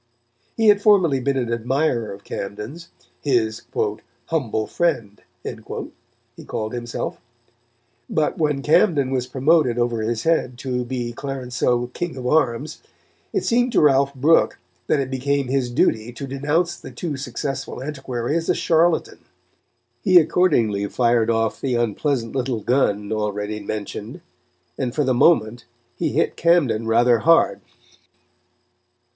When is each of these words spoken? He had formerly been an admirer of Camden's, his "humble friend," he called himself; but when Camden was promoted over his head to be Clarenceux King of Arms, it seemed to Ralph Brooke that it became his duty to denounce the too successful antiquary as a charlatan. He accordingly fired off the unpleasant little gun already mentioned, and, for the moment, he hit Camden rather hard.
He 0.57 0.69
had 0.69 0.81
formerly 0.81 1.19
been 1.19 1.37
an 1.37 1.53
admirer 1.53 2.11
of 2.11 2.23
Camden's, 2.23 2.89
his 3.21 3.61
"humble 4.25 4.65
friend," 4.65 5.21
he 5.43 6.43
called 6.43 6.73
himself; 6.73 7.21
but 8.09 8.35
when 8.35 8.63
Camden 8.63 9.11
was 9.11 9.27
promoted 9.27 9.77
over 9.77 10.01
his 10.01 10.23
head 10.23 10.57
to 10.57 10.83
be 10.85 11.13
Clarenceux 11.13 11.91
King 11.93 12.17
of 12.17 12.25
Arms, 12.25 12.81
it 13.31 13.45
seemed 13.45 13.71
to 13.73 13.81
Ralph 13.81 14.15
Brooke 14.15 14.57
that 14.87 14.99
it 14.99 15.11
became 15.11 15.49
his 15.49 15.69
duty 15.69 16.11
to 16.13 16.25
denounce 16.25 16.75
the 16.77 16.89
too 16.89 17.15
successful 17.15 17.83
antiquary 17.83 18.35
as 18.35 18.49
a 18.49 18.55
charlatan. 18.55 19.19
He 20.01 20.17
accordingly 20.17 20.87
fired 20.87 21.29
off 21.29 21.61
the 21.61 21.75
unpleasant 21.75 22.35
little 22.35 22.61
gun 22.61 23.11
already 23.11 23.59
mentioned, 23.59 24.21
and, 24.79 24.95
for 24.95 25.03
the 25.03 25.13
moment, 25.13 25.65
he 25.95 26.09
hit 26.13 26.35
Camden 26.35 26.87
rather 26.87 27.19
hard. 27.19 27.61